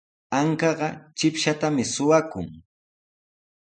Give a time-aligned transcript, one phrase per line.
[0.39, 2.47] Ankaqa chipshatami suqakun.